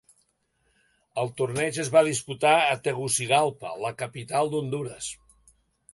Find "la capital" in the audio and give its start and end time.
3.87-4.53